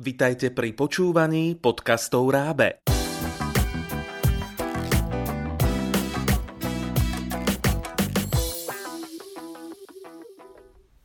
[0.00, 2.80] Vitajte pri počúvaní podcastov Rábe.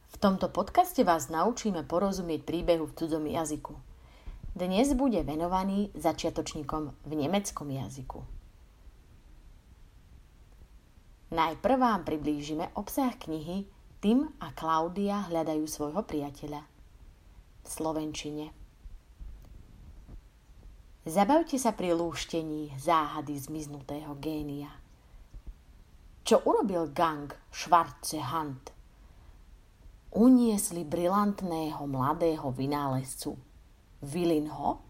[0.07, 3.75] V tomto podcaste vás naučíme porozumieť príbehu v cudzom jazyku.
[4.55, 8.23] Dnes bude venovaný začiatočníkom v nemeckom jazyku.
[11.35, 13.67] Najprv vám priblížime obsah knihy
[13.99, 16.63] Tim a Klaudia hľadajú svojho priateľa.
[17.59, 18.63] V Slovenčine.
[21.05, 24.73] Zabavte sa pri lúštení záhady zmiznutého génia.
[26.25, 28.73] Čo urobil gang Schwarze Hand?
[30.17, 33.37] Uniesli brilantného mladého vynálezcu.
[34.01, 34.81] Vilinho?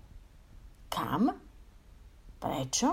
[0.88, 1.36] Kam?
[2.40, 2.90] Prečo?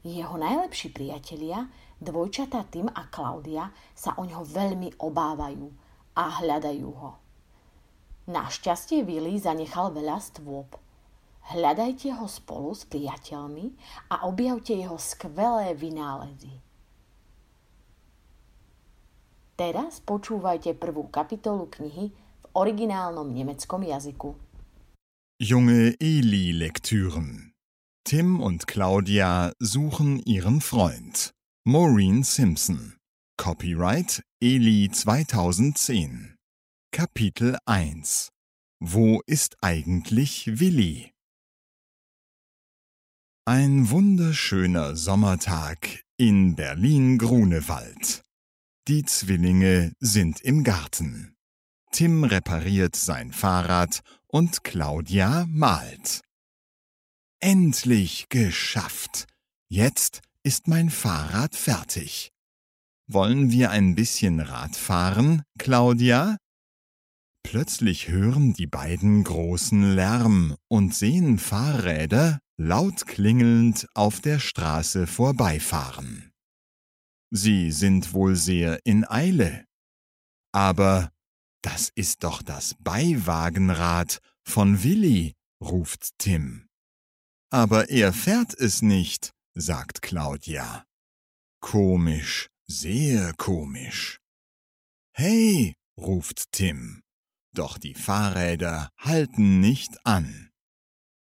[0.00, 1.60] Jeho najlepší priatelia,
[2.00, 5.68] dvojčatá Tim a Klaudia, sa o ňo veľmi obávajú
[6.16, 7.12] a hľadajú ho.
[8.32, 10.72] Našťastie Willy zanechal veľa stôp–
[11.44, 13.76] Hľadajte ho spolu s priateľmi
[14.16, 16.64] a objavte jeho skvelé vynálezy.
[19.54, 24.34] Teraz počúvajte prvú kapitolu knihy v originálnom nemeckom jazyku.
[25.38, 27.52] Junge Eli-Lektüren.
[28.02, 31.30] Tim und Claudia suchen ihren Freund.
[31.64, 32.98] Maureen Simpson.
[33.36, 36.34] Copyright Eli 2010.
[36.90, 38.28] Kapitel 1.
[38.80, 41.13] Wo ist eigentlich Willi?
[43.46, 48.22] Ein wunderschöner Sommertag in Berlin-Grunewald.
[48.88, 51.36] Die Zwillinge sind im Garten.
[51.92, 56.22] Tim repariert sein Fahrrad und Claudia malt.
[57.38, 59.26] Endlich geschafft!
[59.68, 62.32] Jetzt ist mein Fahrrad fertig.
[63.06, 66.38] Wollen wir ein bisschen Rad fahren, Claudia?
[67.44, 76.32] Plötzlich hören die beiden großen Lärm und sehen Fahrräder laut klingelnd auf der Straße vorbeifahren.
[77.30, 79.66] Sie sind wohl sehr in Eile.
[80.52, 81.12] Aber
[81.62, 86.66] das ist doch das Beiwagenrad von Willi, ruft Tim.
[87.50, 90.84] Aber er fährt es nicht, sagt Claudia.
[91.60, 94.18] Komisch, sehr komisch.
[95.12, 97.03] Hey, ruft Tim.
[97.54, 100.50] Doch die Fahrräder halten nicht an.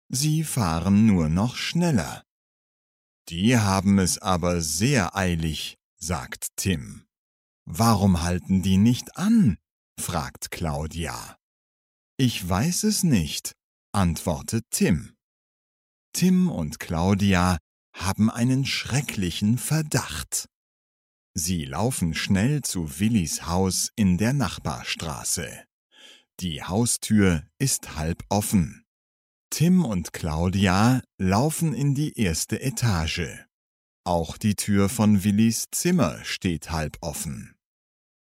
[0.08, 2.24] Sie fahren nur noch schneller.
[3.28, 7.04] Die haben es aber sehr eilig, sagt Tim.
[7.64, 9.58] Warum halten die nicht an?
[10.00, 11.36] fragt Claudia.
[12.16, 13.52] Ich weiß es nicht,
[13.92, 15.14] antwortet Tim.
[16.14, 17.58] Tim und Claudia
[17.94, 20.48] haben einen schrecklichen Verdacht.
[21.34, 25.64] Sie laufen schnell zu Willis Haus in der Nachbarstraße.
[26.42, 28.84] Die Haustür ist halb offen.
[29.50, 33.46] Tim und Claudia laufen in die erste Etage.
[34.02, 37.54] Auch die Tür von Willis Zimmer steht halb offen.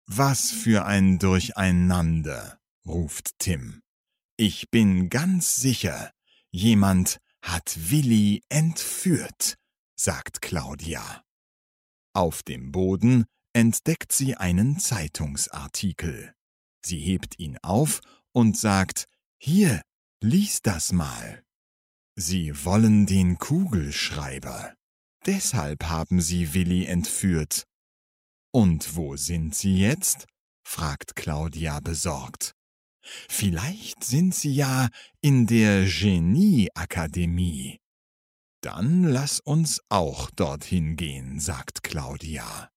[0.05, 3.81] Was für ein Durcheinander, ruft Tim.
[4.37, 6.13] Ich bin ganz sicher,
[6.51, 9.57] jemand hat Willi entführt,
[9.99, 11.21] sagt Claudia.
[12.13, 16.34] Auf dem Boden entdeckt sie einen Zeitungsartikel.
[16.85, 18.01] Sie hebt ihn auf
[18.31, 19.05] und sagt,
[19.37, 19.81] hier,
[20.27, 21.43] Lies das mal.
[22.15, 24.73] Sie wollen den Kugelschreiber.
[25.27, 27.65] Deshalb haben sie Willi entführt.
[28.51, 30.25] Und wo sind sie jetzt?
[30.63, 32.53] fragt Claudia besorgt.
[33.29, 34.89] Vielleicht sind sie ja
[35.21, 37.77] in der Genieakademie.
[38.61, 42.71] Dann lass uns auch dorthin gehen, sagt Claudia.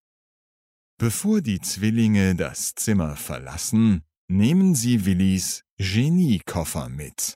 [0.99, 7.35] Bevor die Zwillinge das Zimmer verlassen, nehmen Sie Willis Geniekoffer mit.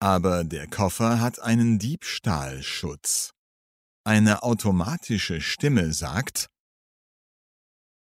[0.00, 3.30] Aber der Koffer hat einen Diebstahlschutz.
[4.04, 6.48] Eine automatische Stimme sagt,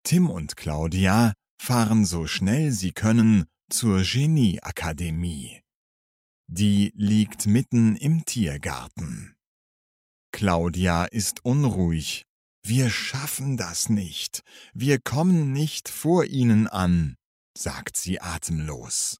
[0.03, 5.61] Tim und Claudia fahren so schnell sie können zur Genieakademie.
[6.47, 9.35] Die liegt mitten im Tiergarten.
[10.33, 12.25] Claudia ist unruhig.
[12.63, 14.43] Wir schaffen das nicht.
[14.73, 17.17] Wir kommen nicht vor ihnen an
[17.57, 19.17] sagt sie atemlos.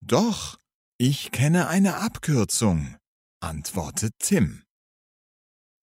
[0.00, 0.58] Doch,
[0.98, 2.96] ich kenne eine Abkürzung,
[3.40, 4.62] antwortet Tim.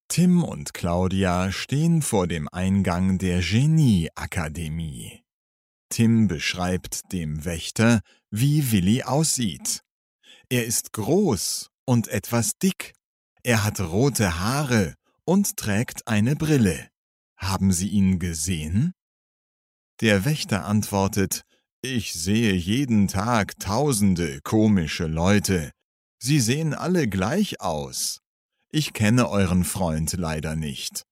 [0.08, 5.24] Tim und Claudia stehen vor dem Eingang der Genieakademie.
[5.90, 9.84] Tim beschreibt dem Wächter, wie Willi aussieht.
[10.50, 12.94] Er ist groß und etwas dick.
[13.44, 14.96] Er hat rote Haare
[15.28, 16.88] und trägt eine Brille.
[17.36, 18.94] Haben Sie ihn gesehen?
[20.02, 21.44] Der Wächter antwortet,
[21.84, 25.72] Ich sehe jeden Tag tausende komische Leute.
[26.20, 28.22] Sie sehen alle gleich aus.
[28.72, 31.04] Ich kenne euren Freund leider nicht.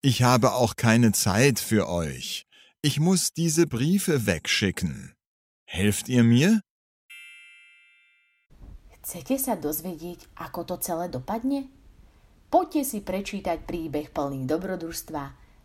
[0.00, 2.46] Ich habe auch keine Zeit für euch.
[2.82, 5.14] Ich muss diese Briefe wegschicken.
[5.66, 6.60] Helft ihr mir?
[9.02, 11.75] Chcete sa dozvedieť, ako to celé dopadne?
[12.46, 15.24] Poďte si prečítať príbeh plný dobrodružstva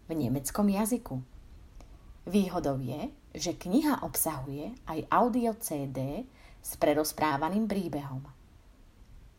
[0.10, 1.16] v nemeckom jazyku.
[2.25, 6.25] Výhodou je, že kniha obsahuje aj audio CD
[6.62, 8.22] s prerozprávaným príbehom.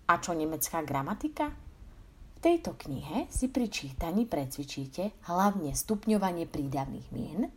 [0.06, 1.50] A čo nemecká gramatika?
[1.50, 7.50] V tejto knihe si pri čítaní precvičíte hlavne stupňovanie prídavných mien,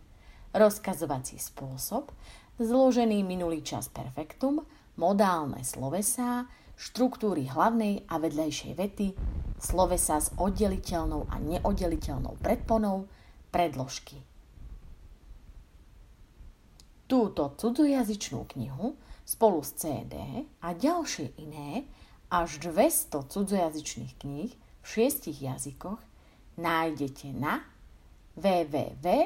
[0.53, 2.09] rozkazovací spôsob,
[2.57, 4.65] zložený minulý čas perfektum,
[4.97, 9.07] modálne slovesá, štruktúry hlavnej a vedlejšej vety,
[9.59, 13.07] slovesa s oddeliteľnou a neoddeliteľnou predponou,
[13.49, 14.19] predložky.
[17.05, 21.85] Túto cudzojazyčnú knihu spolu s CD a ďalšie iné
[22.29, 26.01] až 200 cudzojazyčných kníh v šiestich jazykoch
[26.57, 27.61] nájdete na
[28.35, 29.25] www.rab.sk.